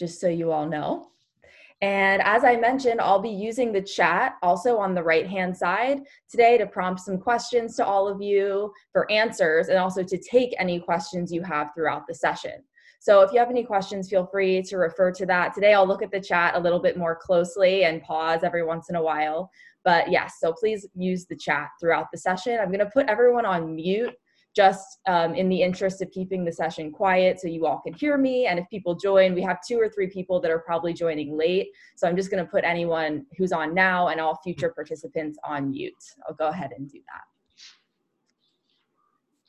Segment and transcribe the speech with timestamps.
[0.00, 1.06] just so you all know.
[1.82, 6.00] And as I mentioned, I'll be using the chat also on the right hand side
[6.28, 10.54] today to prompt some questions to all of you for answers and also to take
[10.58, 12.64] any questions you have throughout the session.
[13.02, 15.54] So if you have any questions, feel free to refer to that.
[15.54, 18.90] Today I'll look at the chat a little bit more closely and pause every once
[18.90, 19.50] in a while.
[19.82, 22.58] But yes, so please use the chat throughout the session.
[22.60, 24.14] I'm going to put everyone on mute
[24.54, 28.18] just um, in the interest of keeping the session quiet so you all can hear
[28.18, 28.46] me.
[28.46, 31.68] And if people join, we have two or three people that are probably joining late.
[31.96, 35.70] So I'm just going to put anyone who's on now and all future participants on
[35.70, 35.94] mute.
[36.28, 37.00] I'll go ahead and do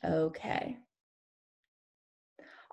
[0.03, 0.09] that.
[0.11, 0.77] Okay.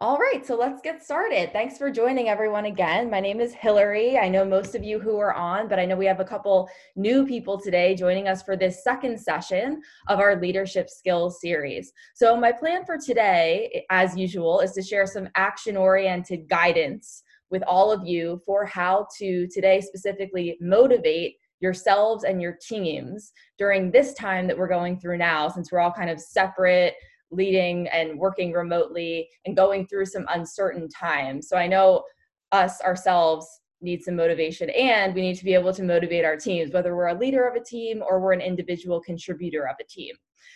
[0.00, 1.52] All right, so let's get started.
[1.52, 3.10] Thanks for joining everyone again.
[3.10, 4.16] My name is Hillary.
[4.16, 6.70] I know most of you who are on, but I know we have a couple
[6.94, 11.92] new people today joining us for this second session of our leadership skills series.
[12.14, 17.64] So, my plan for today, as usual, is to share some action oriented guidance with
[17.64, 24.14] all of you for how to today specifically motivate yourselves and your teams during this
[24.14, 26.94] time that we're going through now, since we're all kind of separate
[27.30, 31.48] leading and working remotely and going through some uncertain times.
[31.48, 32.04] So I know
[32.52, 33.46] us ourselves
[33.80, 37.08] need some motivation and we need to be able to motivate our teams, whether we're
[37.08, 40.14] a leader of a team or we're an individual contributor of a team.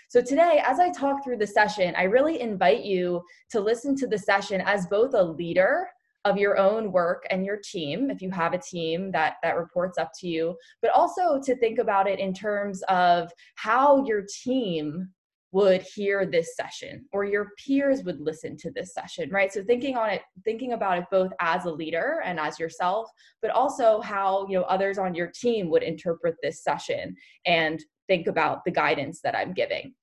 [0.09, 4.07] So today, as I talk through the session, I really invite you to listen to
[4.07, 5.89] the session as both a leader
[6.25, 9.99] of your own work and your team if you have a team that that reports
[9.99, 15.09] up to you but also to think about it in terms of how your team
[15.53, 19.53] would hear this session or your peers would listen to this session right?
[19.53, 23.09] So thinking on it thinking about it both as a leader and as yourself
[23.41, 27.15] but also how you know others on your team would interpret this session
[27.47, 29.95] and think about the guidance that i'm giving.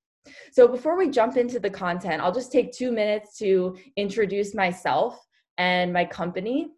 [0.52, 5.20] So before we jump into the content i'll just take 2 minutes to introduce myself
[5.58, 6.70] and my company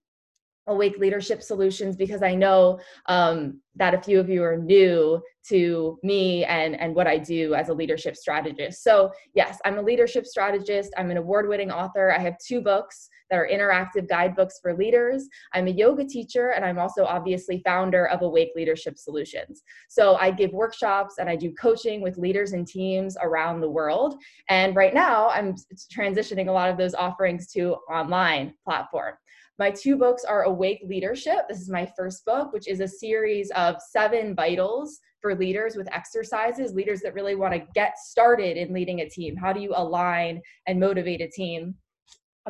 [0.68, 5.98] Awake Leadership Solutions because I know um, that a few of you are new to
[6.04, 8.84] me and, and what I do as a leadership strategist.
[8.84, 10.94] So, yes, I'm a leadership strategist.
[10.98, 12.12] I'm an award winning author.
[12.12, 15.28] I have two books that are interactive guidebooks for leaders.
[15.54, 19.64] I'm a yoga teacher, and I'm also obviously founder of Awake Leadership Solutions.
[19.90, 24.16] So, I give workshops and I do coaching with leaders and teams around the world.
[24.50, 25.56] And right now, I'm
[25.92, 29.16] transitioning a lot of those offerings to online platform.
[29.62, 31.48] My two books are Awake Leadership.
[31.48, 35.94] This is my first book, which is a series of seven vitals for leaders with
[35.94, 39.36] exercises, leaders that really want to get started in leading a team.
[39.36, 41.76] How do you align and motivate a team?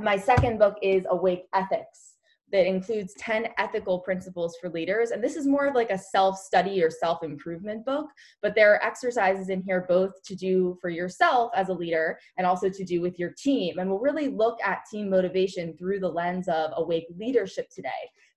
[0.02, 2.14] My second book is Awake Ethics
[2.52, 5.12] that includes 10 ethical principles for leaders.
[5.12, 8.08] And this is more of like a self study or self improvement book,
[8.42, 12.46] but there are exercises in here both to do for yourself as a leader and
[12.46, 13.80] also to do with your team.
[13.80, 17.90] And we'll really look at team motivation through the lens of awake leadership today.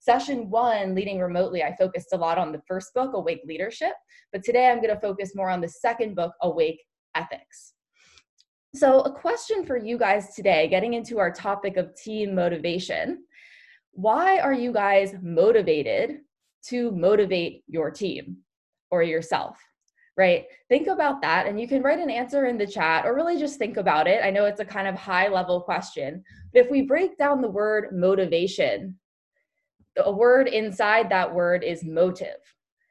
[0.04, 3.94] Session one, leading remotely, I focused a lot on the first book, Awake Leadership,
[4.32, 6.82] but today I'm going to focus more on the second book, Awake
[7.15, 7.72] Ethics.
[8.75, 13.25] So, a question for you guys today, getting into our topic of team motivation
[13.94, 16.19] why are you guys motivated
[16.66, 18.38] to motivate your team
[18.91, 19.56] or yourself?
[20.16, 20.44] Right?
[20.69, 23.59] Think about that and you can write an answer in the chat or really just
[23.59, 24.22] think about it.
[24.22, 26.22] I know it's a kind of high level question,
[26.53, 28.98] but if we break down the word motivation,
[29.97, 32.37] a word inside that word is motive.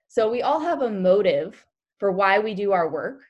[0.07, 1.65] So we all have a motive
[1.99, 3.21] for why we do our work,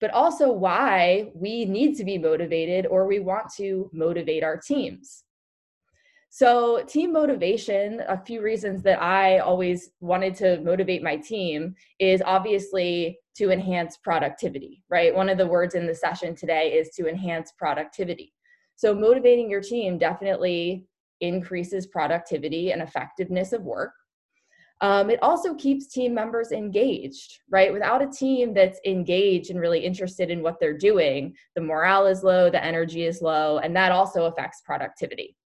[0.00, 5.24] but also why we need to be motivated or we want to motivate our teams.
[6.30, 12.22] So, team motivation, a few reasons that I always wanted to motivate my team is
[12.24, 15.14] obviously to enhance productivity, right?
[15.14, 18.34] One of the words in the session today is to enhance productivity.
[18.76, 20.84] So, motivating your team definitely
[21.20, 23.92] increases productivity and effectiveness of work.
[24.80, 27.72] Um, it also keeps team members engaged, right?
[27.72, 32.22] Without a team that's engaged and really interested in what they're doing, the morale is
[32.22, 35.36] low, the energy is low, and that also affects productivity.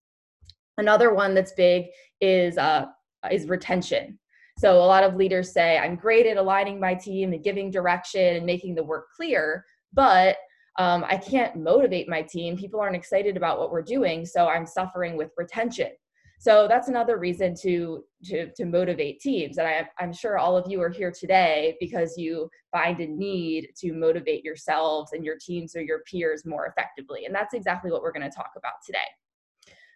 [0.77, 1.87] Another one that's big
[2.21, 2.87] is uh,
[3.31, 4.19] is retention.
[4.59, 8.37] So a lot of leaders say, I'm great at aligning my team and giving direction
[8.37, 9.65] and making the work clear,
[9.95, 10.37] but
[10.79, 12.57] um, I can't motivate my team.
[12.57, 15.91] People aren't excited about what we're doing, so I'm suffering with retention.
[16.39, 19.59] So that's another reason to to, to motivate teams.
[19.59, 23.69] And I, I'm sure all of you are here today because you find a need
[23.77, 27.27] to motivate yourselves and your teams or your peers more effectively.
[27.27, 28.99] And that's exactly what we're going to talk about today.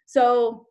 [0.05, 0.67] So,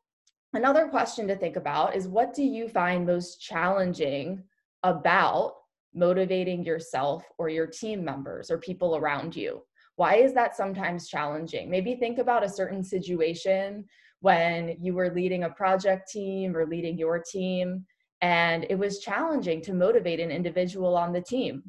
[0.55, 4.44] another question to think about is what do you find most challenging
[4.82, 5.56] about
[5.94, 9.61] motivating yourself or your team members or people around you?
[9.96, 11.70] Why is that sometimes challenging?
[11.70, 13.84] Maybe think about a certain situation
[14.20, 17.84] when you were leading a project team or leading your team,
[18.20, 21.62] and it was challenging to motivate an individual on the team.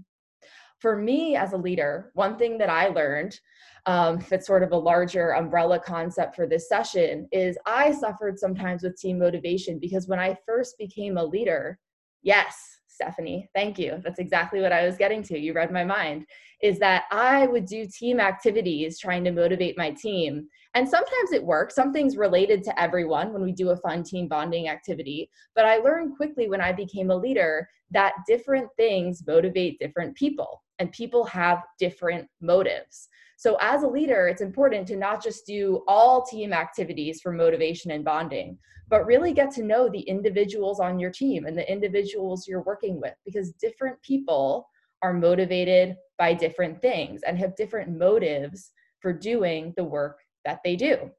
[0.79, 3.39] For me as a leader, one thing that I learned
[3.85, 8.83] um, that's sort of a larger umbrella concept for this session is I suffered sometimes
[8.83, 11.79] with team motivation because when I first became a leader,
[12.21, 13.48] yes, Stephanie.
[13.54, 14.02] Thank you.
[14.04, 15.38] That's exactly what I was getting to.
[15.38, 16.26] You read my mind.
[16.64, 20.48] Is that I would do team activities trying to motivate my team.
[20.74, 21.76] And sometimes it works.
[21.76, 25.30] Something's related to everyone when we do a fun team bonding activity.
[25.54, 30.64] But I learned quickly when I became a leader that different things motivate different people,
[30.80, 33.10] and people have different motives.
[33.39, 37.92] So, as a leader, it's important to not just do all team activities for motivation
[37.92, 38.57] and bonding,
[38.89, 43.00] but really get to know the individuals on your team and the individuals you're working
[43.00, 44.68] with because different people
[45.04, 50.75] are motivated by different things and have different motives for doing the work that they
[50.75, 51.12] do.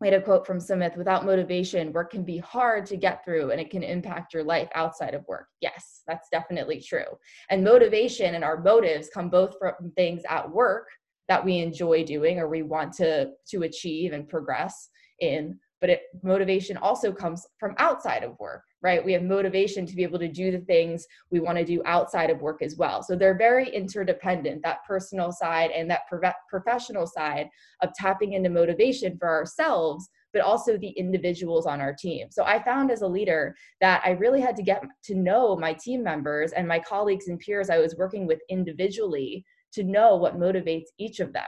[0.00, 3.50] We had a quote from Smith without motivation, work can be hard to get through
[3.50, 5.48] and it can impact your life outside of work.
[5.60, 7.18] Yes, that's definitely true.
[7.50, 10.86] And motivation and our motives come both from things at work
[11.28, 14.88] that we enjoy doing or we want to to achieve and progress
[15.20, 19.94] in but it, motivation also comes from outside of work right we have motivation to
[19.94, 23.02] be able to do the things we want to do outside of work as well
[23.02, 27.48] so they're very interdependent that personal side and that pro- professional side
[27.82, 32.26] of tapping into motivation for ourselves but also the individuals on our team.
[32.30, 35.72] So I found as a leader that I really had to get to know my
[35.72, 40.38] team members and my colleagues and peers I was working with individually to know what
[40.38, 41.44] motivates each of them.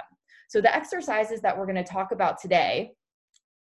[0.49, 2.93] So, the exercises that we're going to talk about today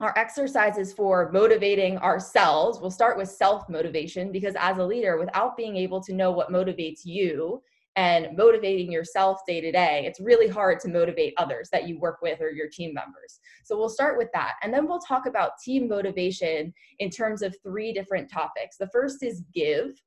[0.02, 2.80] are exercises for motivating ourselves.
[2.80, 6.52] We'll start with self motivation because, as a leader, without being able to know what
[6.52, 7.62] motivates you
[7.96, 12.18] and motivating yourself day to day, it's really hard to motivate others that you work
[12.22, 13.40] with or your team members.
[13.64, 14.54] So, we'll start with that.
[14.62, 18.78] And then we'll talk about team motivation in terms of three different topics.
[18.78, 20.00] The first is give,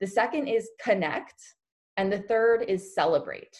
[0.00, 1.42] the second is connect,
[1.96, 3.56] and the third is celebrate.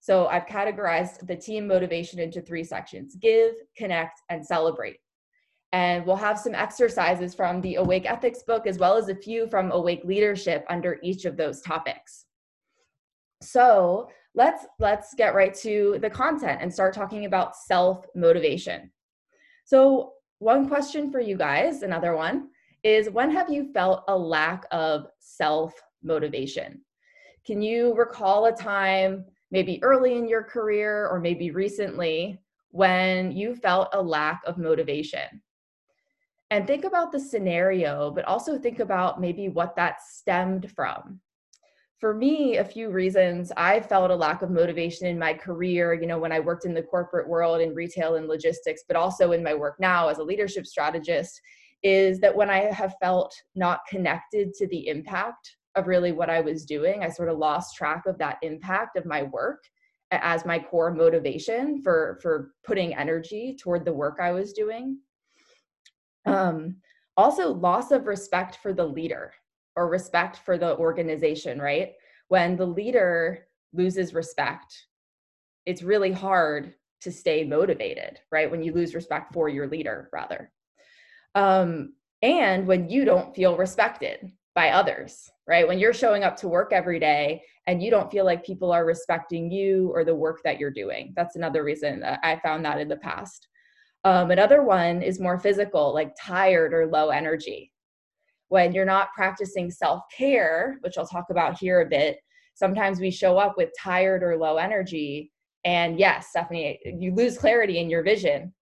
[0.00, 4.96] So I've categorized the team motivation into three sections give, connect, and celebrate.
[5.72, 9.46] And we'll have some exercises from the Awake Ethics book as well as a few
[9.48, 12.24] from Awake Leadership under each of those topics.
[13.42, 18.90] So let's let's get right to the content and start talking about self motivation.
[19.64, 22.48] So one question for you guys, another one,
[22.82, 26.80] is when have you felt a lack of self motivation?
[27.46, 33.54] Can you recall a time maybe early in your career or maybe recently when you
[33.54, 35.42] felt a lack of motivation.
[36.50, 41.20] And think about the scenario, but also think about maybe what that stemmed from.
[41.98, 46.06] For me, a few reasons I felt a lack of motivation in my career, you
[46.06, 49.44] know, when I worked in the corporate world in retail and logistics, but also in
[49.44, 51.40] my work now as a leadership strategist,
[51.82, 56.40] is that when I have felt not connected to the impact of really what I
[56.40, 57.02] was doing.
[57.02, 59.62] I sort of lost track of that impact of my work
[60.12, 64.98] as my core motivation for for putting energy toward the work I was doing.
[66.26, 66.76] Um,
[67.16, 69.32] also, loss of respect for the leader
[69.76, 71.92] or respect for the organization, right?
[72.28, 74.86] When the leader loses respect,
[75.66, 78.50] it's really hard to stay motivated, right?
[78.50, 80.50] When you lose respect for your leader, rather.
[81.34, 85.66] Um, and when you don't feel respected, by others, right?
[85.66, 88.84] When you're showing up to work every day and you don't feel like people are
[88.84, 91.12] respecting you or the work that you're doing.
[91.16, 93.48] That's another reason that I found that in the past.
[94.04, 97.72] Um, another one is more physical, like tired or low energy.
[98.48, 102.18] When you're not practicing self care, which I'll talk about here a bit,
[102.54, 105.30] sometimes we show up with tired or low energy.
[105.64, 108.52] And yes, Stephanie, you lose clarity in your vision,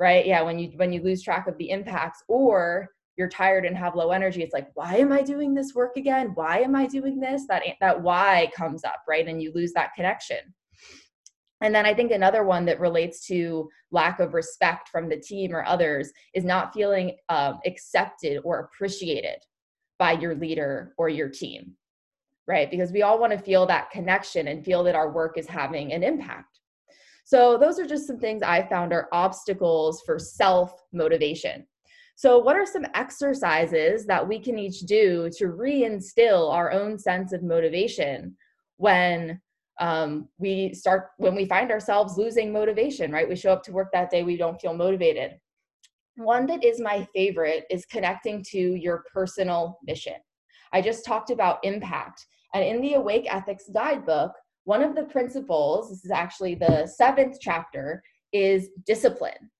[0.00, 0.26] right?
[0.26, 3.94] Yeah, when you when you lose track of the impacts, or you're tired and have
[3.94, 6.32] low energy it's like why am i doing this work again?
[6.34, 7.46] Why am i doing this?
[7.48, 9.26] That that why comes up right?
[9.26, 10.38] And you lose that connection.
[11.62, 15.54] And then i think another one that relates to lack of respect from the team
[15.54, 19.38] or others is not feeling um, accepted or appreciated
[19.98, 21.76] by your leader or your team
[22.48, 22.70] right?
[22.70, 25.92] Because we all want to feel that connection and feel that our work is having
[25.92, 26.60] an impact.
[27.24, 31.66] So those are just some things i found are obstacles for self motivation
[32.18, 37.34] so, what are some exercises that we can each do to reinstill our own sense
[37.34, 38.34] of motivation
[38.78, 39.38] when
[39.78, 43.28] um, we start, when we find ourselves losing motivation, right?
[43.28, 45.32] We show up to work that day, we don't feel motivated.
[46.16, 50.16] One that is my favorite is connecting to your personal mission.
[50.72, 52.24] I just talked about impact.
[52.54, 54.32] And in the Awake Ethics Guidebook,
[54.64, 59.50] one of the principles, this is actually the seventh chapter, is discipline.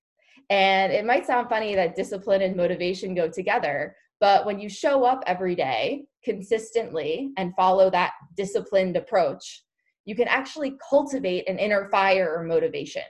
[0.49, 5.03] And it might sound funny that discipline and motivation go together, but when you show
[5.03, 9.63] up every day consistently and follow that disciplined approach,
[10.05, 13.03] you can actually cultivate an inner fire or motivation.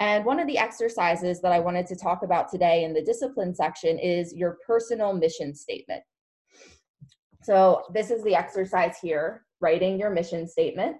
[0.00, 3.54] And one of the exercises that I wanted to talk about today in the discipline
[3.54, 6.02] section is your personal mission statement.
[7.42, 10.96] So, this is the exercise here writing your mission statement.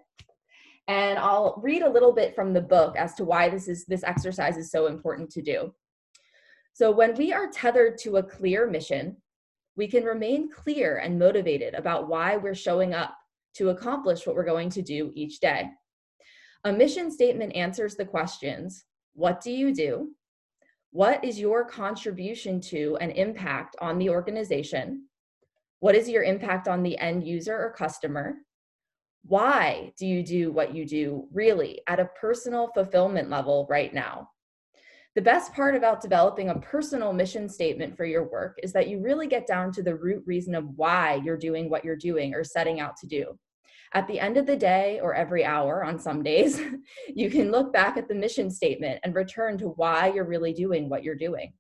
[0.89, 4.03] And I'll read a little bit from the book as to why this is this
[4.03, 5.73] exercise is so important to do.
[6.75, 9.17] So when we are tethered to a clear mission,
[9.77, 13.15] we can remain clear and motivated about why we're showing up
[13.55, 15.69] to accomplish what we're going to do each day.
[16.65, 18.85] A mission statement answers the questions
[19.15, 20.11] What do you do?
[20.91, 25.09] What is your contribution to and impact on the organization?
[25.81, 28.37] What is your impact on the end user or customer?
[29.25, 34.29] Why do you do what you do really at a personal fulfillment level right now?
[35.15, 38.99] The best part about developing a personal mission statement for your work is that you
[39.01, 42.43] really get down to the root reason of why you're doing what you're doing or
[42.43, 43.39] setting out to do.
[43.95, 46.61] At the end of the day or every hour on some days,
[47.15, 50.89] you can look back at the mission statement and return to why you're really doing
[50.89, 51.53] what you're doing,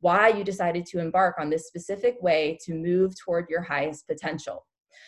[0.00, 4.66] why you decided to embark on this specific way to move toward your highest potential.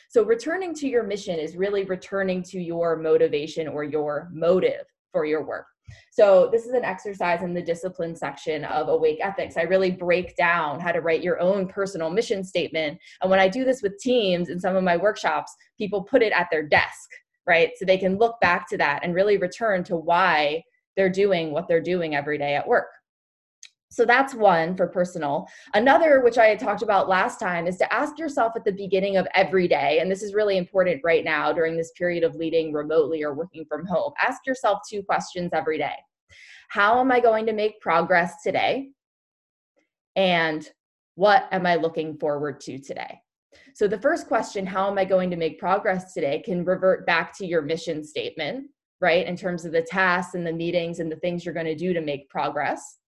[0.08, 5.24] So, returning to your mission is really returning to your motivation or your motive for
[5.24, 5.66] your work.
[6.10, 9.56] So, this is an exercise in the discipline section of Awake Ethics.
[9.56, 12.98] I really break down how to write your own personal mission statement.
[13.22, 16.32] And when I do this with teams in some of my workshops, people put it
[16.32, 17.10] at their desk,
[17.46, 17.70] right?
[17.76, 20.62] So they can look back to that and really return to why
[20.96, 22.88] they're doing what they're doing every day at work.
[23.92, 25.48] So that's one for personal.
[25.74, 29.16] Another, which I had talked about last time, is to ask yourself at the beginning
[29.16, 32.72] of every day, and this is really important right now during this period of leading
[32.72, 34.12] remotely or working from home.
[34.22, 35.96] Ask yourself two questions every day
[36.68, 38.90] How am I going to make progress today?
[40.14, 40.68] And
[41.16, 43.18] what am I looking forward to today?
[43.74, 47.36] So, the first question, How am I going to make progress today, can revert back
[47.38, 48.68] to your mission statement,
[49.00, 49.26] right?
[49.26, 51.92] In terms of the tasks and the meetings and the things you're going to do
[51.92, 52.99] to make progress.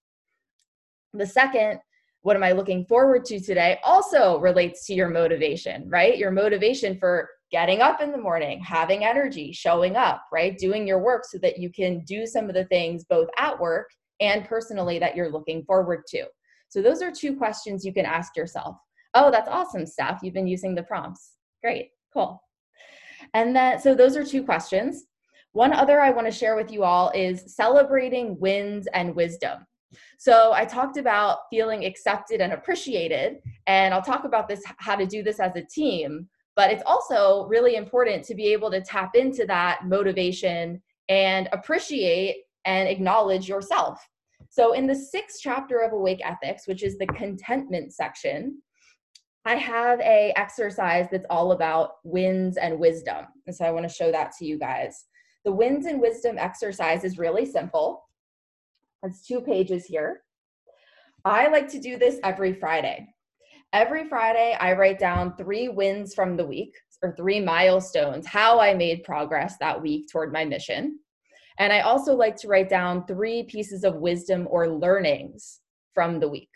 [1.15, 1.79] The second,
[2.23, 6.17] what am I looking forward to today, also relates to your motivation, right?
[6.17, 10.57] Your motivation for getting up in the morning, having energy, showing up, right?
[10.57, 13.89] Doing your work so that you can do some of the things both at work
[14.21, 16.25] and personally that you're looking forward to.
[16.69, 18.77] So, those are two questions you can ask yourself.
[19.15, 20.21] Oh, that's awesome, Steph.
[20.23, 21.33] You've been using the prompts.
[21.63, 22.43] Great, cool.
[23.35, 25.05] And then, so those are two questions.
[25.53, 29.67] One other I want to share with you all is celebrating wins and wisdom.
[30.19, 35.07] So I talked about feeling accepted and appreciated, and I'll talk about this how to
[35.07, 36.29] do this as a team.
[36.55, 42.45] But it's also really important to be able to tap into that motivation and appreciate
[42.65, 43.99] and acknowledge yourself.
[44.51, 48.61] So in the sixth chapter of Awake Ethics, which is the contentment section,
[49.45, 53.25] I have a exercise that's all about wins and wisdom.
[53.47, 55.07] And so I want to show that to you guys.
[55.45, 58.05] The wins and wisdom exercise is really simple.
[59.03, 60.23] It's two pages here.
[61.25, 63.09] I like to do this every Friday.
[63.73, 68.75] Every Friday, I write down three wins from the week or three milestones, how I
[68.75, 71.01] made progress that week toward my mission.
[71.59, 75.61] And I also like to write down three pieces of wisdom or learnings
[75.95, 76.51] from the week.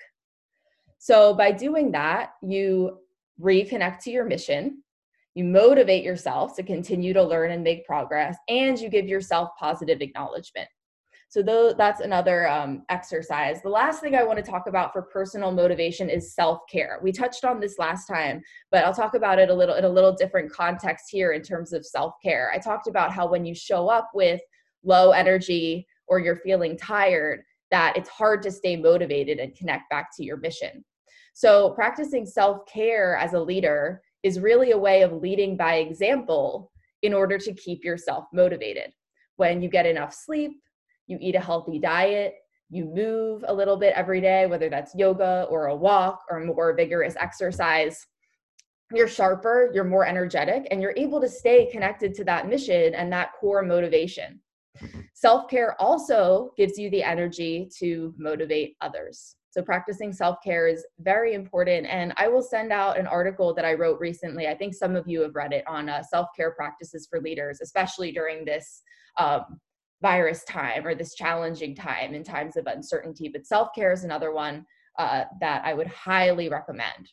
[0.99, 2.99] So by doing that, you
[3.41, 4.83] reconnect to your mission,
[5.35, 10.01] you motivate yourself to continue to learn and make progress, and you give yourself positive
[10.01, 10.69] acknowledgement.
[11.37, 13.61] So though that's another um, exercise.
[13.61, 16.99] The last thing I want to talk about for personal motivation is self-care.
[17.03, 18.41] We touched on this last time,
[18.71, 21.75] but I'll talk about it a little in a little different context here in terms
[21.75, 22.53] of self-care.
[22.55, 24.41] I talked about how when you show up with
[24.83, 30.09] low energy or you're feeling tired, that it's hard to stay motivated and connect back
[30.17, 30.83] to your mission.
[31.35, 37.13] So practicing self-care as a leader is really a way of leading by example in
[37.13, 38.91] order to keep yourself motivated.
[39.37, 40.53] When you get enough sleep,
[41.07, 42.35] you eat a healthy diet,
[42.69, 46.75] you move a little bit every day, whether that's yoga or a walk or more
[46.75, 48.05] vigorous exercise,
[48.93, 53.13] you're sharper, you're more energetic, and you're able to stay connected to that mission and
[53.13, 54.41] that core motivation.
[55.15, 59.37] Self care also gives you the energy to motivate others.
[59.51, 61.87] So, practicing self care is very important.
[61.87, 64.47] And I will send out an article that I wrote recently.
[64.47, 67.61] I think some of you have read it on uh, self care practices for leaders,
[67.63, 68.83] especially during this
[69.19, 69.59] um,
[70.03, 73.29] virus time or this challenging time in times of uncertainty.
[73.33, 74.65] But self care is another one
[74.99, 77.11] uh, that I would highly recommend.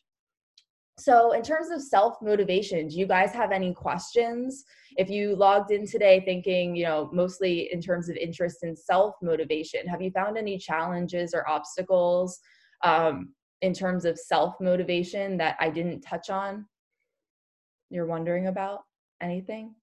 [0.96, 4.64] So, in terms of self motivation, do you guys have any questions?
[4.96, 9.14] If you logged in today thinking, you know, mostly in terms of interest in self
[9.20, 12.38] motivation, have you found any challenges or obstacles
[12.84, 16.66] um, in terms of self motivation that I didn't touch on?
[17.90, 18.82] You're wondering about
[19.20, 19.74] anything?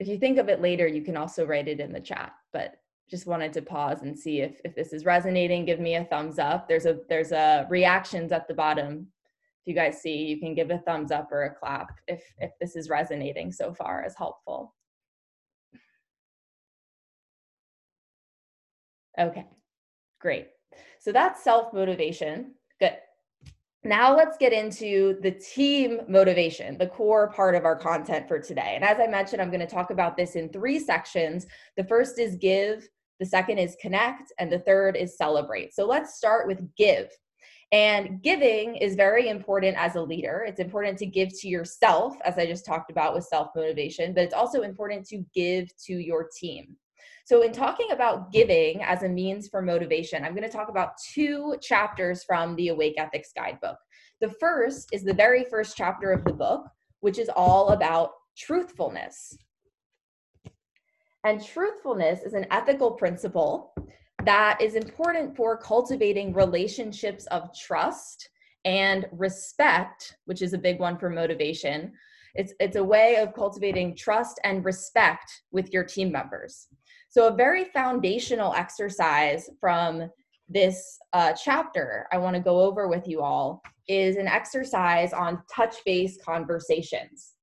[0.00, 2.74] If you think of it later, you can also write it in the chat, but
[3.08, 5.64] just wanted to pause and see if, if this is resonating.
[5.64, 6.66] Give me a thumbs up.
[6.68, 9.06] There's a there's a reactions at the bottom.
[9.62, 12.50] If you guys see you can give a thumbs up or a clap if if
[12.60, 14.74] this is resonating so far as helpful.
[19.18, 19.46] Okay
[20.20, 20.48] great.
[21.00, 22.96] So that's self motivation good
[23.82, 28.72] now let's get into the team motivation, the core part of our content for today.
[28.74, 31.46] And as I mentioned, I'm going to talk about this in three sections.
[31.76, 32.86] The first is give,
[33.20, 35.74] the second is connect, and the third is celebrate.
[35.74, 37.10] So let's start with give.
[37.72, 40.44] And giving is very important as a leader.
[40.46, 44.24] It's important to give to yourself, as I just talked about with self motivation, but
[44.24, 46.76] it's also important to give to your team.
[47.24, 50.92] So, in talking about giving as a means for motivation, I'm going to talk about
[51.12, 53.76] two chapters from the Awake Ethics Guidebook.
[54.20, 56.66] The first is the very first chapter of the book,
[57.00, 59.36] which is all about truthfulness.
[61.24, 63.74] And truthfulness is an ethical principle
[64.24, 68.28] that is important for cultivating relationships of trust
[68.64, 71.92] and respect, which is a big one for motivation.
[72.34, 76.68] It's, it's a way of cultivating trust and respect with your team members.
[77.10, 80.08] So, a very foundational exercise from
[80.48, 85.42] this uh, chapter I want to go over with you all is an exercise on
[85.52, 87.34] touch base conversations.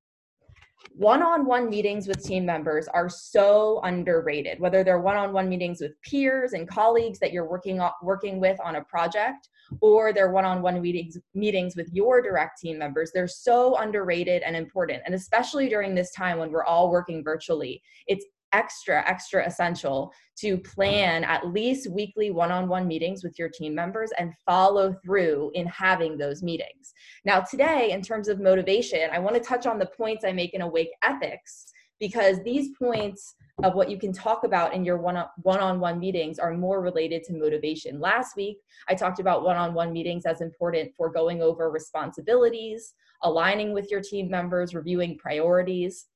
[0.92, 6.66] One-on-one meetings with team members are so underrated whether they're one-on-one meetings with peers and
[6.66, 9.50] colleagues that you're working on, working with on a project
[9.82, 13.10] or they're one-on-one meetings meetings with your direct team members.
[13.12, 17.82] They're so underrated and important and especially during this time when we're all working virtually
[18.06, 23.48] it's extra, extra essential to plan at least weekly one on one meetings with your
[23.48, 26.92] team members and follow through in having those meetings.
[27.24, 30.54] Now, today, in terms of motivation, I want to touch on the points I make
[30.54, 31.66] in Awake Ethics
[32.00, 33.34] because these points
[33.64, 37.24] of what you can talk about in your one on one meetings are more related
[37.24, 37.98] to motivation.
[37.98, 38.58] Last week,
[38.88, 43.90] I talked about one on one meetings as important for going over responsibilities, aligning with
[43.90, 46.06] your team members, reviewing priorities.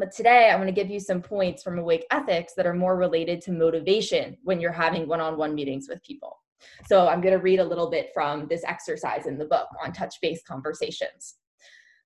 [0.00, 2.96] But today, I want to give you some points from Awake Ethics that are more
[2.96, 6.38] related to motivation when you're having one on one meetings with people.
[6.86, 9.92] So, I'm going to read a little bit from this exercise in the book on
[9.92, 11.34] touch base conversations.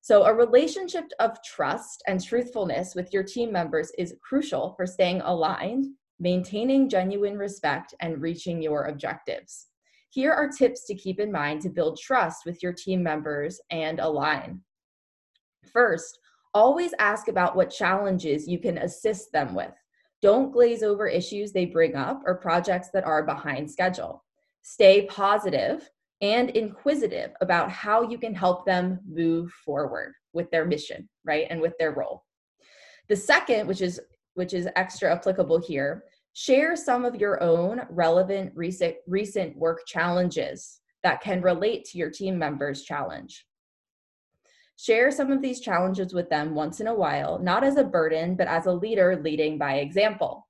[0.00, 5.20] So, a relationship of trust and truthfulness with your team members is crucial for staying
[5.20, 5.86] aligned,
[6.18, 9.68] maintaining genuine respect, and reaching your objectives.
[10.10, 14.00] Here are tips to keep in mind to build trust with your team members and
[14.00, 14.62] align.
[15.72, 16.18] First,
[16.54, 19.72] Always ask about what challenges you can assist them with.
[20.22, 24.24] Don't glaze over issues they bring up or projects that are behind schedule.
[24.62, 25.90] Stay positive
[26.20, 31.46] and inquisitive about how you can help them move forward with their mission, right?
[31.50, 32.24] And with their role.
[33.08, 34.00] The second, which is
[34.34, 40.80] which is extra applicable here, share some of your own relevant recent recent work challenges
[41.02, 43.44] that can relate to your team members' challenge.
[44.76, 48.34] Share some of these challenges with them once in a while, not as a burden,
[48.34, 50.46] but as a leader leading by example.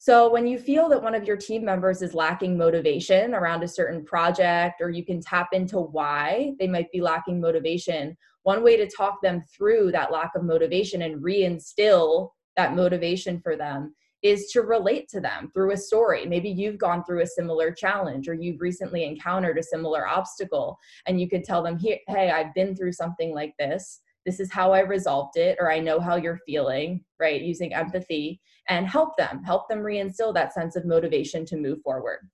[0.00, 3.68] So, when you feel that one of your team members is lacking motivation around a
[3.68, 8.76] certain project, or you can tap into why they might be lacking motivation, one way
[8.76, 14.50] to talk them through that lack of motivation and reinstill that motivation for them is
[14.52, 16.26] to relate to them through a story.
[16.26, 21.20] Maybe you've gone through a similar challenge or you've recently encountered a similar obstacle, and
[21.20, 24.00] you could tell them, Hey, I've been through something like this.
[24.26, 27.40] This is how I resolved it, or I know how you're feeling, right?
[27.40, 32.28] Using empathy and help them, help them reinstill that sense of motivation to move forward.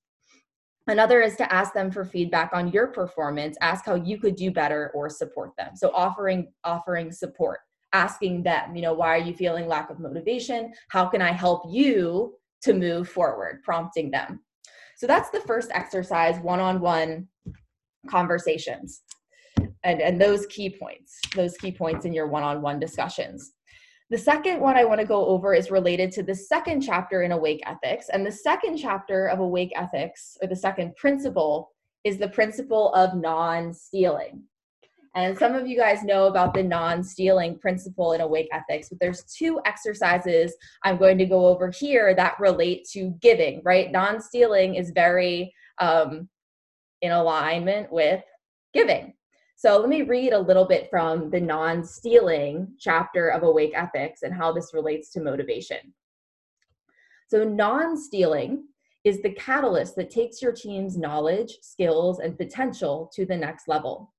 [0.87, 4.51] Another is to ask them for feedback on your performance, ask how you could do
[4.51, 5.77] better or support them.
[5.77, 7.61] So offering offering support
[7.94, 10.74] asking them, you know, why are you feeling lack of motivation?
[10.90, 13.62] How can I help you to move forward?
[13.62, 14.40] Prompting them.
[14.96, 17.28] So that's the first exercise, one on one
[18.09, 19.02] conversations.
[19.85, 23.52] And, and those key points, those key points in your one on one discussions.
[24.11, 27.33] The second one I want to go over is related to the second chapter in
[27.33, 28.09] Awake Ethics.
[28.12, 31.70] And the second chapter of Awake Ethics, or the second principle,
[32.04, 34.42] is the principle of non stealing.
[35.16, 38.98] And some of you guys know about the non stealing principle in Awake Ethics, but
[39.00, 43.92] there's two exercises I'm going to go over here that relate to giving, right?
[43.92, 46.29] Non stealing is very um,
[47.00, 48.22] in alignment with
[48.72, 49.14] giving.
[49.57, 54.22] So let me read a little bit from the non stealing chapter of Awake Ethics
[54.22, 55.94] and how this relates to motivation.
[57.29, 58.64] So, non stealing
[59.05, 64.13] is the catalyst that takes your team's knowledge, skills, and potential to the next level.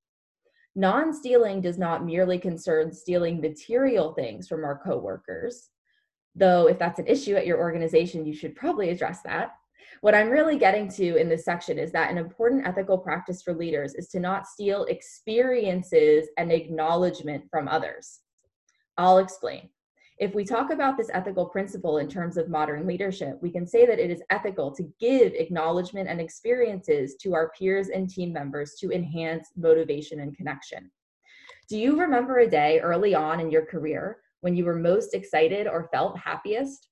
[0.76, 5.70] Non stealing does not merely concern stealing material things from our coworkers,
[6.36, 9.52] though, if that's an issue at your organization, you should probably address that.
[10.02, 13.54] What I'm really getting to in this section is that an important ethical practice for
[13.54, 18.20] leaders is to not steal experiences and acknowledgement from others.
[18.98, 19.70] I'll explain.
[20.18, 23.86] If we talk about this ethical principle in terms of modern leadership, we can say
[23.86, 28.76] that it is ethical to give acknowledgement and experiences to our peers and team members
[28.76, 30.90] to enhance motivation and connection.
[31.68, 35.68] Do you remember a day early on in your career when you were most excited
[35.68, 36.88] or felt happiest?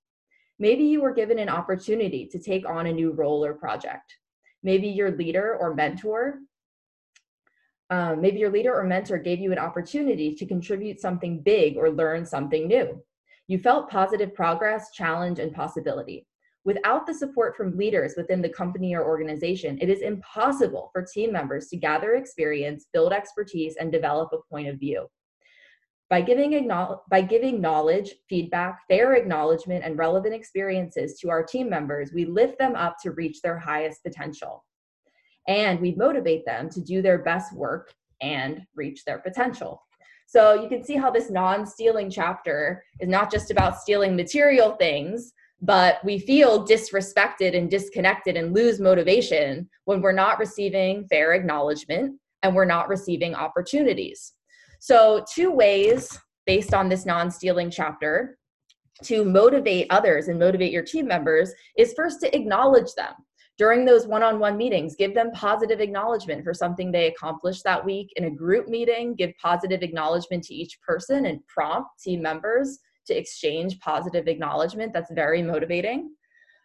[0.59, 4.17] Maybe you were given an opportunity to take on a new role or project.
[4.63, 6.39] Maybe your leader or mentor
[7.89, 11.91] um, maybe your leader or mentor gave you an opportunity to contribute something big or
[11.91, 13.03] learn something new.
[13.47, 16.25] You felt positive progress, challenge, and possibility.
[16.65, 21.31] Without the support from leaders within the company or organization, it is impossible for team
[21.33, 25.07] members to gather experience, build expertise, and develop a point of view.
[26.09, 26.69] By giving,
[27.09, 32.59] by giving knowledge, feedback, fair acknowledgement, and relevant experiences to our team members, we lift
[32.59, 34.63] them up to reach their highest potential.
[35.47, 39.81] And we motivate them to do their best work and reach their potential.
[40.27, 44.75] So you can see how this non stealing chapter is not just about stealing material
[44.75, 51.33] things, but we feel disrespected and disconnected and lose motivation when we're not receiving fair
[51.33, 54.33] acknowledgement and we're not receiving opportunities.
[54.79, 58.37] So, two ways based on this non stealing chapter
[59.03, 63.13] to motivate others and motivate your team members is first to acknowledge them
[63.57, 68.25] during those one-on-one meetings give them positive acknowledgement for something they accomplished that week in
[68.25, 69.15] a group meeting.
[69.15, 74.93] Give positive acknowledgement to each person and prompt team members to exchange positive acknowledgement.
[74.93, 76.11] That's very motivating.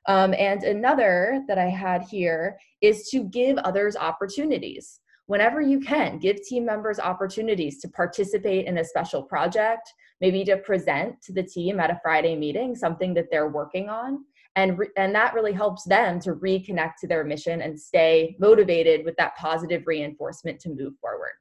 [0.06, 5.00] Um, and another that i had here is to give others opportunities.
[5.26, 10.56] Whenever you can give team members opportunities to participate in a special project maybe to
[10.56, 14.24] present to the team at a friday meeting something that they're working on
[14.58, 19.04] and re- and that really helps them to reconnect to their mission and stay motivated
[19.04, 21.34] with that positive reinforcement to move forward.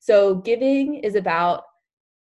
[0.00, 1.62] So giving is about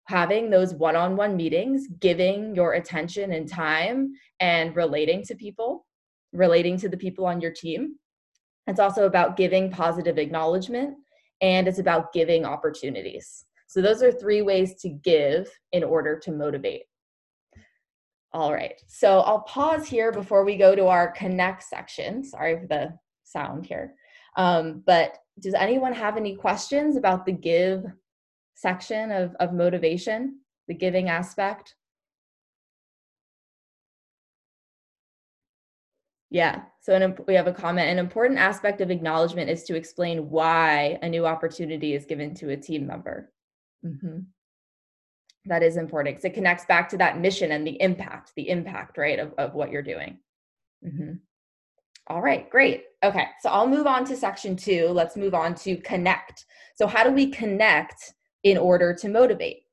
[0.07, 4.11] having those one-on-one meetings giving your attention and time
[4.41, 5.85] and relating to people
[6.33, 7.95] relating to the people on your team.
[8.67, 10.97] It's also about giving positive acknowledgement
[11.39, 13.45] and it's about giving opportunities.
[13.67, 16.83] So those are three ways to give in order to motivate
[18.37, 22.23] all right, so I'll pause here before we go to our connect section.
[22.23, 23.95] Sorry for the sound here.
[24.37, 27.83] Um, but does anyone have any questions about the give
[28.53, 31.73] section of, of motivation, the giving aspect?
[36.29, 37.89] Yeah, so an, we have a comment.
[37.89, 42.51] An important aspect of acknowledgement is to explain why a new opportunity is given to
[42.51, 43.33] a team member.
[43.83, 44.19] Mm-hmm
[45.47, 48.97] that is important because it connects back to that mission and the impact the impact
[48.97, 50.17] right of, of what you're doing
[50.85, 51.13] mm-hmm.
[52.09, 55.75] All right great okay so i'll move on to section two let's move on to
[55.77, 59.63] connect so how do we connect in order to motivate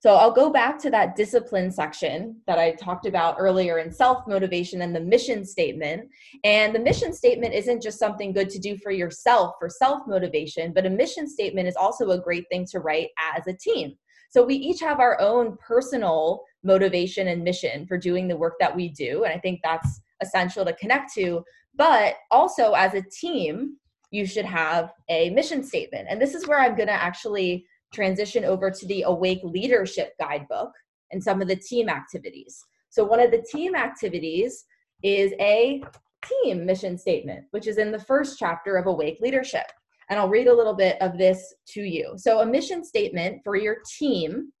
[0.00, 4.26] so I'll go back to that discipline section that I talked about earlier in self
[4.26, 6.08] motivation and the mission statement.
[6.42, 10.72] And the mission statement isn't just something good to do for yourself for self motivation,
[10.72, 13.92] but a mission statement is also a great thing to write as a team.
[14.30, 18.74] So we each have our own personal motivation and mission for doing the work that
[18.74, 19.24] we do.
[19.24, 21.44] And I think that's essential to connect to.
[21.74, 23.76] But also as a team,
[24.10, 26.06] you should have a mission statement.
[26.08, 30.70] And this is where I'm going to actually transition over to the Awake Leadership Guidebook
[31.10, 32.64] and some of the team activities.
[32.88, 34.64] So, one of the team activities
[35.02, 35.82] is a
[36.24, 39.66] team mission statement, which is in the first chapter of Awake Leadership.
[40.10, 42.14] And I'll read a little bit of this to you.
[42.16, 44.52] So, a mission statement for your team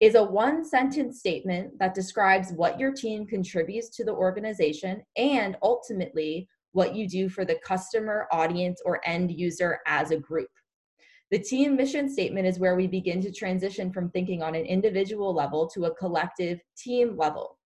[0.00, 5.56] is a one sentence statement that describes what your team contributes to the organization and
[5.62, 10.48] ultimately what you do for the customer, audience, or end user as a group.
[11.30, 15.34] The team mission statement is where we begin to transition from thinking on an individual
[15.34, 17.58] level to a collective team level.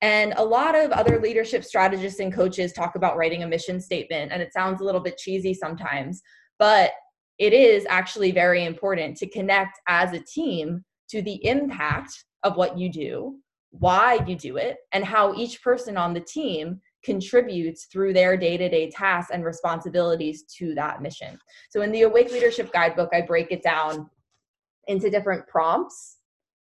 [0.00, 4.32] And a lot of other leadership strategists and coaches talk about writing a mission statement,
[4.32, 6.22] and it sounds a little bit cheesy sometimes,
[6.58, 6.92] but
[7.38, 12.78] it is actually very important to connect as a team to the impact of what
[12.78, 13.38] you do,
[13.70, 18.90] why you do it, and how each person on the team contributes through their day-to-day
[18.90, 21.38] tasks and responsibilities to that mission.
[21.70, 24.08] So in the awake leadership guidebook i break it down
[24.86, 26.18] into different prompts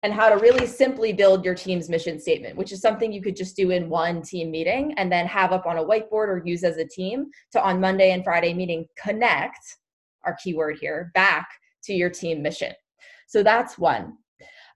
[0.05, 3.35] and how to really simply build your team's mission statement, which is something you could
[3.35, 6.63] just do in one team meeting and then have up on a whiteboard or use
[6.63, 9.57] as a team to on Monday and Friday meeting connect,
[10.23, 11.47] our keyword here, back
[11.85, 12.71] to your team mission.
[13.25, 14.13] So that's one.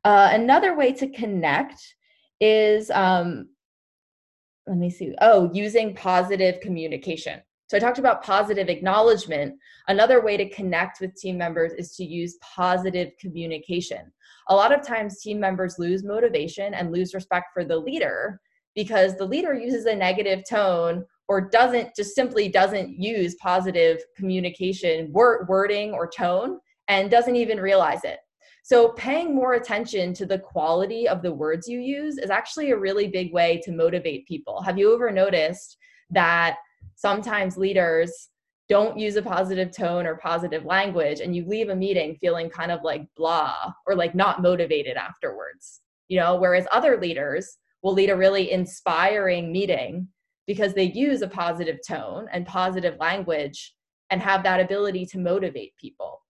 [0.03, 1.79] Uh, another way to connect
[2.41, 3.49] is, um,
[4.65, 7.39] let me see, oh, using positive communication.
[7.67, 9.53] So I talked about positive acknowledgement.
[9.89, 14.11] Another way to connect with team members is to use positive communication.
[14.49, 18.41] A lot of times team members lose motivation and lose respect for the leader
[18.75, 25.11] because the leader uses a negative tone or doesn't just simply doesn't use positive communication
[25.13, 28.17] word, wording or tone and doesn't even realize it.
[28.63, 32.77] So, paying more attention to the quality of the words you use is actually a
[32.77, 34.61] really big way to motivate people.
[34.61, 35.77] Have you ever noticed
[36.09, 36.57] that
[36.95, 38.29] sometimes leaders
[38.69, 42.71] don't use a positive tone or positive language and you leave a meeting feeling kind
[42.71, 46.35] of like blah or like not motivated afterwards you know?
[46.35, 50.09] Whereas other leaders will lead a really inspiring meeting
[50.45, 53.73] because they use a positive tone and positive language
[54.09, 56.21] and have that ability to motivate people.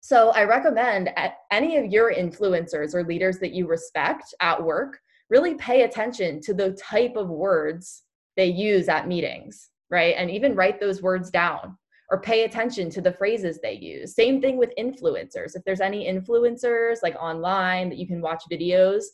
[0.00, 4.98] So i recommend at any of your influencers or leaders that you respect at work
[5.30, 8.02] really pay attention to the type of words
[8.36, 10.16] they use at meetings right?
[10.18, 11.78] And even write those words down
[12.10, 14.14] or pay attention to the phrases they use.
[14.14, 15.54] Same thing with influencers.
[15.54, 19.04] If there's any influencers like online that you can watch videos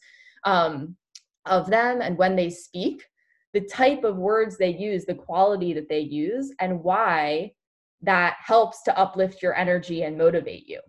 [0.45, 0.97] um,
[1.45, 3.05] of them and when they speak,
[3.53, 7.53] the type of words they use, the quality that they use, and why
[8.01, 10.81] that helps to uplift your energy and motivate you.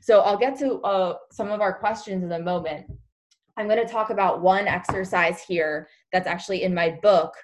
[0.00, 2.86] So I'll get to uh, some of our questions in a moment.
[3.58, 7.34] I'm going to talk about one exercise here that's actually in my book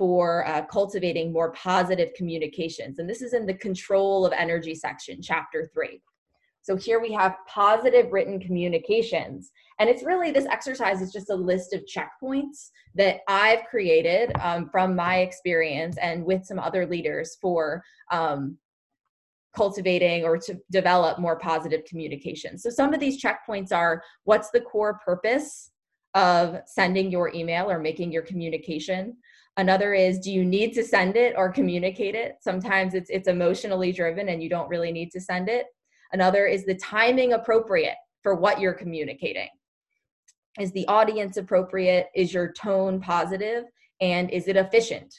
[0.00, 2.98] for uh, cultivating more positive communications.
[2.98, 6.00] And this is in the control of energy section, chapter three.
[6.62, 9.50] So here we have positive written communications.
[9.78, 14.70] And it's really, this exercise is just a list of checkpoints that I've created um,
[14.70, 18.56] from my experience and with some other leaders for um,
[19.54, 22.56] cultivating or to develop more positive communication.
[22.56, 25.70] So some of these checkpoints are what's the core purpose
[26.14, 29.16] of sending your email or making your communication?
[29.56, 32.36] Another is do you need to send it or communicate it?
[32.40, 35.66] Sometimes it's it's emotionally driven and you don't really need to send it.
[36.12, 39.48] Another is the timing appropriate for what you're communicating.
[40.58, 42.08] Is the audience appropriate?
[42.14, 43.64] Is your tone positive?
[44.00, 45.14] And is it efficient?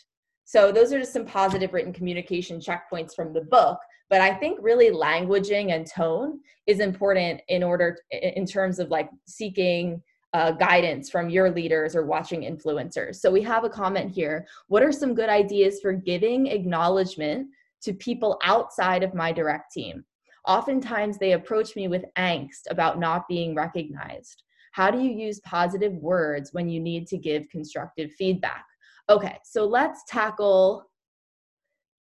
[0.46, 3.80] So those are just some positive written communication checkpoints from the book.
[4.10, 9.10] But I think really languaging and tone is important in order in terms of like
[9.26, 10.02] seeking
[10.34, 13.18] uh, guidance from your leaders or watching influencers.
[13.18, 14.48] So we have a comment here.
[14.68, 17.48] What are some good ideas for giving acknowledgement
[17.84, 20.06] to people outside of my direct team?
[20.48, 24.44] Oftentimes they approach me with angst about not being recognized.
[24.72, 28.66] How do you use positive words when you need to give constructive feedback?
[29.10, 30.86] Okay, so let's tackle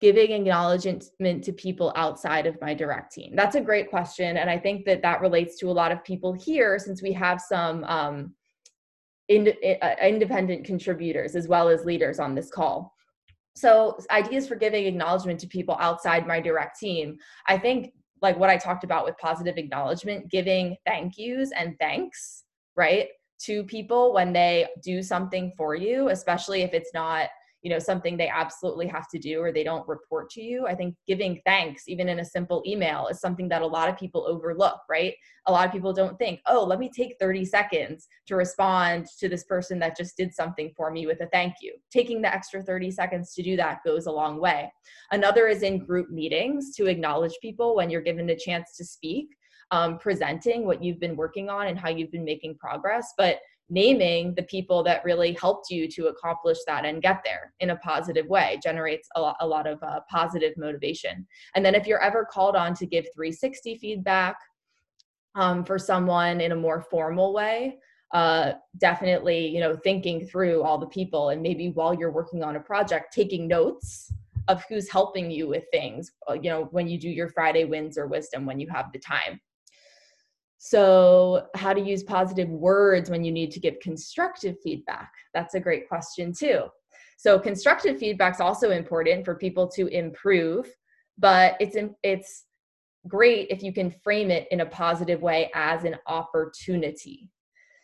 [0.00, 3.34] giving acknowledgement to people outside of my direct team?
[3.34, 4.37] That's a great question.
[4.37, 7.40] And I think that that relates to a lot of people here since we have
[7.40, 8.34] some um,
[9.28, 12.94] ind- uh, independent contributors as well as leaders on this call.
[13.54, 17.18] So, ideas for giving acknowledgement to people outside my direct team.
[17.48, 22.44] I think, like what I talked about with positive acknowledgement, giving thank yous and thanks,
[22.76, 23.08] right,
[23.40, 27.30] to people when they do something for you, especially if it's not
[27.62, 30.74] you know something they absolutely have to do or they don't report to you i
[30.74, 34.26] think giving thanks even in a simple email is something that a lot of people
[34.26, 35.14] overlook right?
[35.46, 39.28] A lot of people don't think oh let me take 30 seconds to respond to
[39.28, 41.74] this person that just did something for me with a thank you.
[41.90, 44.72] Taking the extra 30 seconds to do that goes a long way.
[45.10, 49.28] Another is in group meetings to acknowledge people when you're given a chance to speak
[49.70, 53.38] um, presenting what you've been working on and how you've been making progress but
[53.70, 57.76] naming the people that really helped you to accomplish that and get there in a
[57.76, 61.26] positive way generates a lot, a lot of uh, positive motivation.
[61.54, 64.37] And then if you're ever called on to give 360 feedback
[65.35, 67.78] um, for someone in a more formal way
[68.12, 72.57] uh, definitely you know thinking through all the people and maybe while you're working on
[72.57, 74.12] a project taking notes
[74.48, 77.98] of who's helping you with things uh, you know when you do your friday wins
[77.98, 79.38] or wisdom when you have the time
[80.58, 85.12] so, how to use positive words when you need to give constructive feedback?
[85.32, 86.64] That's a great question, too.
[87.16, 90.66] So, constructive feedback is also important for people to improve,
[91.16, 92.44] but it's it's
[93.06, 97.30] great if you can frame it in a positive way as an opportunity.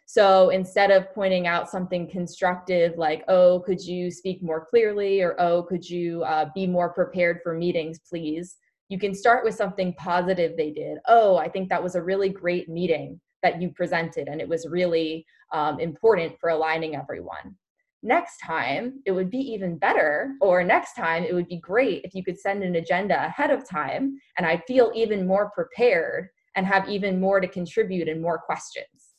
[0.07, 5.23] So instead of pointing out something constructive like, oh, could you speak more clearly?
[5.23, 8.57] Or, oh, could you uh, be more prepared for meetings, please?
[8.89, 10.99] You can start with something positive they did.
[11.09, 14.67] Oh, I think that was a really great meeting that you presented, and it was
[14.69, 17.57] really um, important for aligning everyone.
[18.03, 22.15] Next time, it would be even better, or next time, it would be great if
[22.15, 26.67] you could send an agenda ahead of time, and I feel even more prepared and
[26.67, 29.15] have even more to contribute and more questions.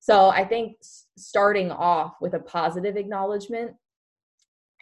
[0.00, 0.76] So I think
[1.16, 3.72] starting off with a positive acknowledgement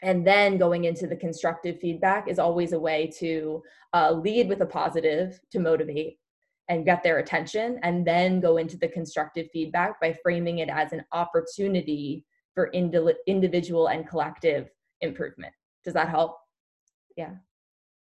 [0.03, 3.63] and then going into the constructive feedback is always a way to
[3.95, 6.19] uh, lead with a positive to motivate
[6.69, 10.93] and get their attention and then go into the constructive feedback by framing it as
[10.93, 15.53] an opportunity for indi- individual and collective improvement
[15.85, 16.37] does that help
[17.17, 17.35] yeah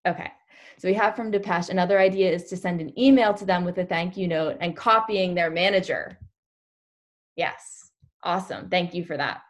[0.06, 0.30] okay
[0.78, 3.78] so we have from depeche another idea is to send an email to them with
[3.78, 6.18] a thank you note and copying their manager
[7.36, 7.90] Yes.
[8.24, 8.68] Awesome.
[8.68, 9.42] Thank you for that.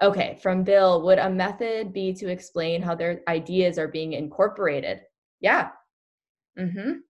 [0.00, 5.00] Okay, from Bill, would a method be to explain how their ideas are being incorporated?
[5.40, 5.70] Yeah.
[6.58, 7.02] Mhm.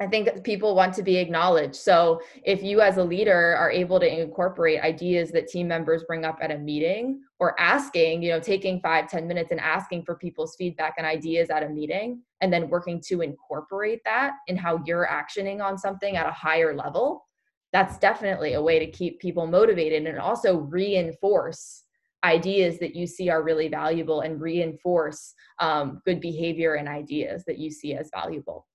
[0.00, 1.76] I think people want to be acknowledged.
[1.76, 6.24] So if you as a leader are able to incorporate ideas that team members bring
[6.24, 10.16] up at a meeting or asking, you know, taking five ten minutes and asking for
[10.16, 14.82] people's feedback and ideas at a meeting and then working to incorporate that in how
[14.86, 17.26] you're actioning on something at a higher level,
[17.72, 21.84] that's definitely a way to keep people motivated and also reinforce
[22.24, 27.58] ideas that you see are really valuable and reinforce um, good behavior and ideas that
[27.58, 28.66] you see as valuable.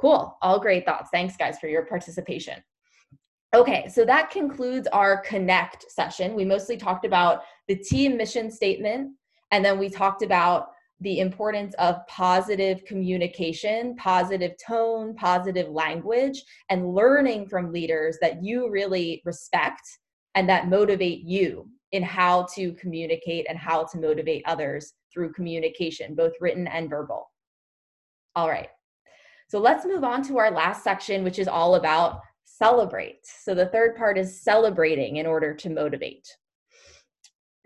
[0.00, 0.36] Cool.
[0.42, 1.10] All great thoughts.
[1.12, 2.62] Thanks, guys, for your participation.
[3.54, 6.34] Okay, so that concludes our connect session.
[6.34, 9.12] We mostly talked about the team mission statement,
[9.50, 10.68] and then we talked about
[11.00, 18.68] the importance of positive communication, positive tone, positive language, and learning from leaders that you
[18.68, 19.82] really respect
[20.34, 26.14] and that motivate you in how to communicate and how to motivate others through communication,
[26.14, 27.30] both written and verbal.
[28.36, 28.68] All right.
[29.48, 33.20] So let's move on to our last section, which is all about celebrate.
[33.24, 36.28] So the third part is celebrating in order to motivate.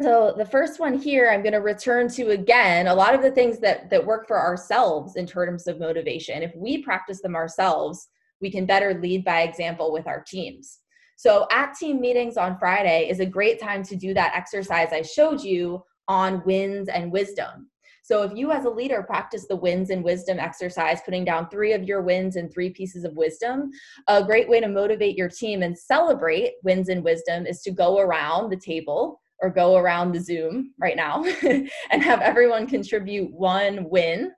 [0.00, 3.30] So the first one here, I'm going to return to again a lot of the
[3.30, 6.42] things that that work for ourselves in terms of motivation.
[6.42, 8.08] If we practice them ourselves,
[8.40, 10.80] we can better lead by example with our teams.
[11.16, 15.02] So at team meetings on Friday is a great time to do that exercise I
[15.02, 17.68] showed you on wins and wisdom.
[18.04, 21.72] So if you as a leader practice the wins and wisdom exercise, putting down three
[21.72, 23.70] of your wins and three pieces of wisdom,
[24.08, 28.00] a great way to motivate your team and celebrate wins and wisdom is to go
[28.00, 33.88] around the table or go around the Zoom right now and have everyone contribute one
[33.88, 34.32] win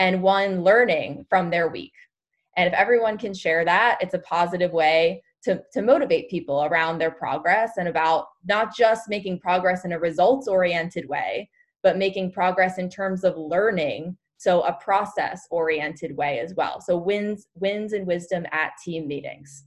[0.00, 1.92] and one learning from their week.
[2.56, 6.98] And if everyone can share that, it's a positive way to, to motivate people around
[6.98, 11.48] their progress and about not just making progress in a results oriented way,
[11.82, 14.16] but making progress in terms of learning.
[14.36, 16.80] So a process oriented way as well.
[16.80, 19.64] So wins, wins and wisdom at team meetings.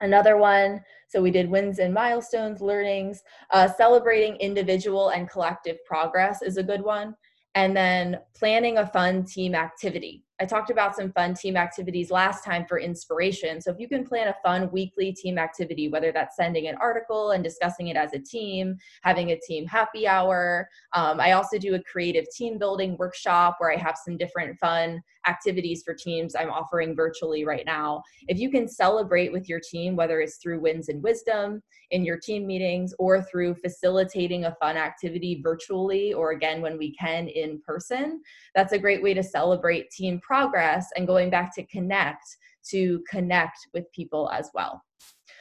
[0.00, 0.80] Another one
[1.12, 6.62] so we did wins and milestones, learnings, uh, celebrating individual and collective progress is a
[6.62, 7.14] good one.
[7.54, 10.24] And then planning a fun team activity.
[10.40, 13.60] I talked about some fun team activities last time for inspiration.
[13.60, 17.30] So if you can plan a fun weekly team activity, whether that's sending an article
[17.30, 20.68] and discussing it as a team, having a team happy hour.
[20.94, 25.02] Um, I also do a creative team building workshop where I have some different fun
[25.28, 28.02] activities for teams I'm offering virtually right now.
[28.26, 32.18] If you can celebrate with your team, whether it's through wins and wisdom in your
[32.18, 37.60] team meetings or through facilitating a fun activity virtually or again when we can in
[37.64, 38.20] person,
[38.54, 42.24] that's a great way to celebrate team progress and going back to connect
[42.70, 44.82] to connect with people as well.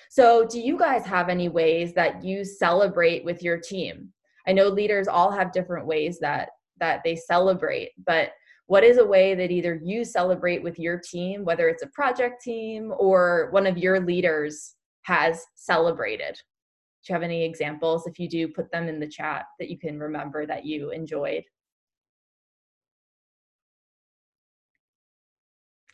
[0.10, 4.12] So, do you guys have any ways that you celebrate with your team?
[4.48, 8.32] I know leaders all have different ways that that they celebrate, but
[8.66, 12.42] what is a way that either you celebrate with your team, whether it's a project
[12.42, 16.36] team or one of your leaders has celebrated?
[16.36, 18.08] Do you have any examples?
[18.08, 21.44] If you do, put them in the chat that you can remember that you enjoyed.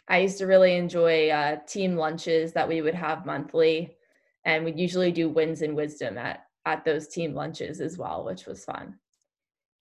[0.10, 3.98] I used to really enjoy uh, team lunches that we would have monthly,
[4.46, 8.46] and we'd usually do wins and wisdom at at those team lunches as well, which
[8.46, 8.96] was fun.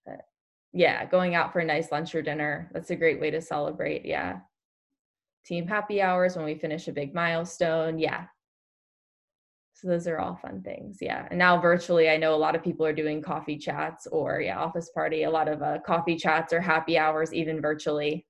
[0.05, 0.21] But
[0.73, 4.05] yeah, going out for a nice lunch or dinner, that's a great way to celebrate.
[4.05, 4.39] Yeah.
[5.45, 7.99] Team happy hours when we finish a big milestone.
[7.99, 8.27] Yeah.
[9.75, 10.99] So those are all fun things.
[11.01, 11.27] Yeah.
[11.29, 14.59] And now virtually, I know a lot of people are doing coffee chats or, yeah,
[14.59, 18.27] office party, a lot of uh, coffee chats or happy hours, even virtually.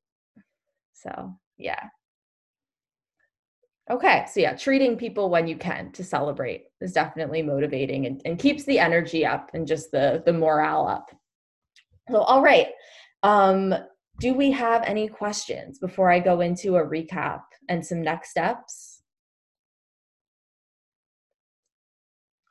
[0.95, 1.89] So yeah.
[3.89, 8.39] Okay, so yeah, treating people when you can to celebrate is definitely motivating and, and
[8.39, 11.11] keeps the energy up and just the the morale up.
[12.11, 12.69] So, all right,
[13.23, 13.75] um,
[14.19, 19.03] do we have any questions before I go into a recap and some next steps?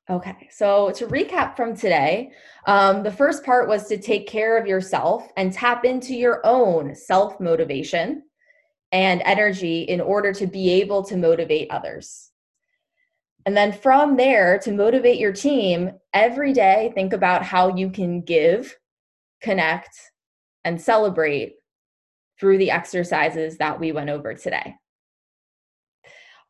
[0.09, 2.31] Okay, so to recap from today,
[2.67, 6.93] um, the first part was to take care of yourself and tap into your own
[6.93, 8.23] self motivation
[8.95, 12.31] and energy in order to be able to motivate others.
[13.45, 18.21] And then from there, to motivate your team, every day, think about how you can
[18.21, 18.73] give,
[19.41, 19.89] connect,
[20.63, 21.55] and celebrate
[22.39, 24.75] through the exercises that we went over today.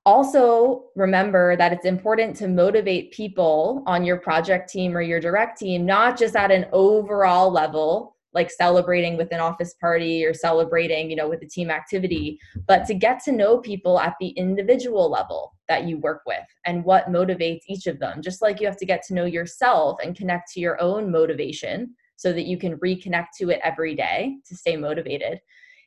[0.06, 5.58] Also, remember that it's important to motivate people on your project team or your direct
[5.58, 11.10] team, not just at an overall level, like celebrating with an office party or celebrating,
[11.10, 15.10] you know, with a team activity, but to get to know people at the individual
[15.10, 18.22] level that you work with and what motivates each of them.
[18.22, 21.96] Just like you have to get to know yourself and connect to your own motivation
[22.18, 25.40] so that you can reconnect to it every day to stay motivated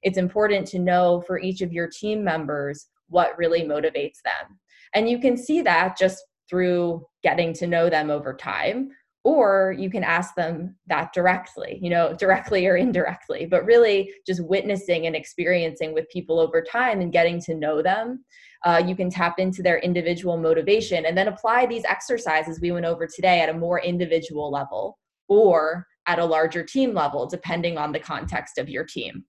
[0.02, 4.58] it's important to know for each of your team members what really motivates them.
[4.94, 8.90] And you can see that just through getting to know them over time
[9.28, 14.44] or you can ask them that directly you know directly or indirectly but really just
[14.44, 18.24] witnessing and experiencing with people over time and getting to know them
[18.64, 22.86] uh, you can tap into their individual motivation and then apply these exercises we went
[22.86, 24.98] over today at a more individual level
[25.28, 29.24] or at a larger team level depending on the context of your team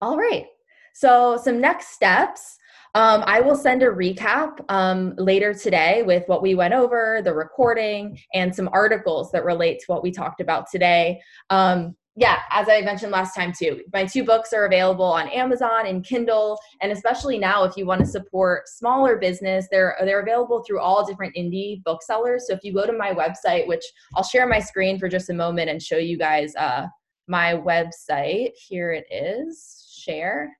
[0.00, 0.46] all right.
[0.94, 2.57] So, some next steps.
[2.94, 7.34] Um, I will send a recap um, later today with what we went over, the
[7.34, 11.20] recording, and some articles that relate to what we talked about today.
[11.50, 15.86] Um, yeah, as I mentioned last time too, my two books are available on Amazon
[15.86, 20.64] and Kindle, and especially now, if you want to support smaller business, they're they're available
[20.66, 22.48] through all different indie booksellers.
[22.48, 23.84] So if you go to my website, which
[24.16, 26.88] I'll share my screen for just a moment and show you guys uh,
[27.28, 28.50] my website.
[28.56, 30.57] Here it is share.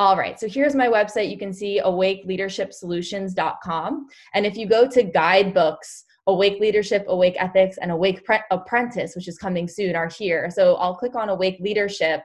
[0.00, 1.28] All right, so here's my website.
[1.30, 4.06] You can see awakeleadershipsolutions.com.
[4.34, 9.26] And if you go to guidebooks, Awake Leadership, Awake Ethics, and Awake Pre- Apprentice, which
[9.26, 10.50] is coming soon, are here.
[10.50, 12.22] So I'll click on Awake Leadership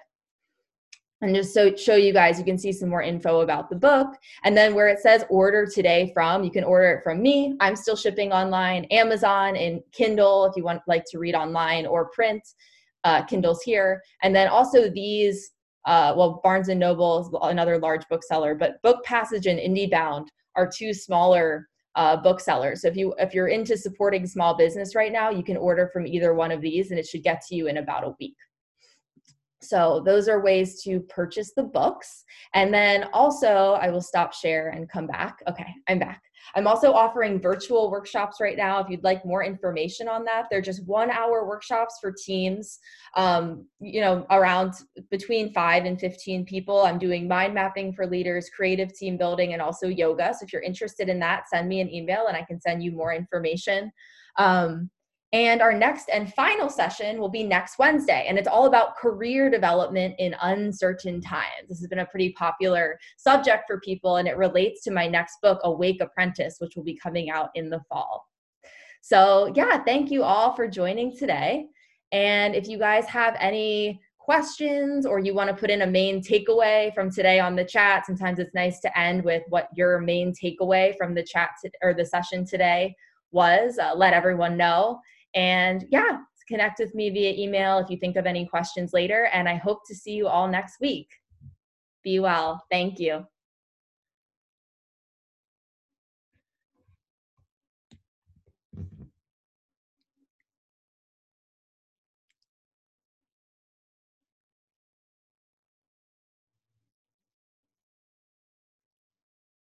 [1.24, 4.10] and just so show you guys, you can see some more info about the book.
[4.44, 7.56] And then where it says order today from, you can order it from me.
[7.62, 12.10] I'm still shipping online, Amazon and Kindle if you want like to read online or
[12.10, 12.44] print.
[13.06, 14.02] Uh, Kindle's here.
[14.22, 15.52] And then also these
[15.86, 20.70] uh, well, Barnes and Noble is another large bookseller, but Book Passage and IndieBound are
[20.70, 22.82] two smaller uh, booksellers.
[22.82, 26.08] So if you if you're into supporting small business right now, you can order from
[26.08, 28.36] either one of these, and it should get to you in about a week.
[29.62, 32.26] So those are ways to purchase the books.
[32.54, 35.38] And then also, I will stop share and come back.
[35.48, 36.22] Okay, I'm back.
[36.56, 38.80] I'm also offering virtual workshops right now.
[38.80, 42.80] If you'd like more information on that, they're just one hour workshops for teams,
[43.16, 44.74] um, you know, around
[45.10, 46.84] between five and 15 people.
[46.84, 50.34] I'm doing mind mapping for leaders, creative team building, and also yoga.
[50.38, 52.92] So if you're interested in that, send me an email and I can send you
[52.92, 53.92] more information.
[54.38, 54.90] Um,
[55.34, 58.28] and our next and final session will be next Wednesday.
[58.30, 61.68] And it's all about career development in uncertain times.
[61.68, 65.42] This has been a pretty popular subject for people, and it relates to my next
[65.42, 68.28] book, Awake Apprentice, which will be coming out in the fall.
[69.02, 71.66] So, yeah, thank you all for joining today.
[72.12, 76.22] And if you guys have any questions or you want to put in a main
[76.22, 80.32] takeaway from today on the chat, sometimes it's nice to end with what your main
[80.32, 82.96] takeaway from the chat to, or the session today
[83.32, 83.80] was.
[83.80, 85.02] Uh, let everyone know.
[85.36, 89.30] And yeah, connect with me via email if you think of any questions later.
[89.34, 91.08] And I hope to see you all next week.
[92.04, 92.64] Be well.
[92.72, 93.26] Thank you.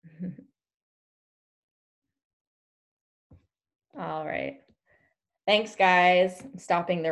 [3.99, 4.64] All right.
[5.47, 6.41] Thanks, guys.
[6.43, 7.03] I'm stopping the